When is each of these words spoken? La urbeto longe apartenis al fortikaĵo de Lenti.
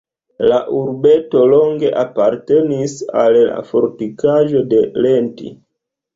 La 0.51 0.59
urbeto 0.77 1.43
longe 1.51 1.91
apartenis 2.05 2.97
al 3.25 3.39
fortikaĵo 3.69 4.65
de 4.75 4.83
Lenti. 5.07 5.55